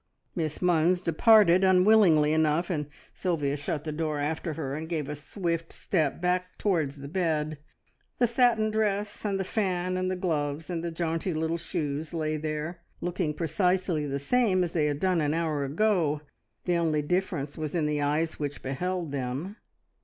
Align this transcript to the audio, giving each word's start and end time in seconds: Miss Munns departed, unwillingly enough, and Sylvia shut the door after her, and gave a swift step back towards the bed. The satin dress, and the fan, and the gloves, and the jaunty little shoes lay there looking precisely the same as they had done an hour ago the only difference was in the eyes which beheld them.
Miss 0.35 0.57
Munns 0.63 1.03
departed, 1.03 1.63
unwillingly 1.63 2.33
enough, 2.33 2.71
and 2.71 2.87
Sylvia 3.13 3.55
shut 3.55 3.83
the 3.83 3.91
door 3.91 4.17
after 4.17 4.53
her, 4.53 4.73
and 4.75 4.89
gave 4.89 5.07
a 5.07 5.15
swift 5.15 5.71
step 5.71 6.19
back 6.19 6.57
towards 6.57 6.95
the 6.95 7.07
bed. 7.07 7.59
The 8.17 8.25
satin 8.25 8.71
dress, 8.71 9.23
and 9.23 9.39
the 9.39 9.43
fan, 9.43 9.97
and 9.97 10.09
the 10.09 10.15
gloves, 10.15 10.71
and 10.71 10.83
the 10.83 10.89
jaunty 10.89 11.35
little 11.35 11.59
shoes 11.59 12.15
lay 12.15 12.35
there 12.37 12.81
looking 12.99 13.35
precisely 13.35 14.07
the 14.07 14.17
same 14.17 14.63
as 14.63 14.71
they 14.73 14.87
had 14.87 14.99
done 14.99 15.21
an 15.21 15.35
hour 15.35 15.63
ago 15.63 16.21
the 16.65 16.77
only 16.77 17.03
difference 17.03 17.55
was 17.55 17.75
in 17.75 17.85
the 17.85 18.01
eyes 18.01 18.39
which 18.39 18.63
beheld 18.63 19.11
them. 19.11 19.55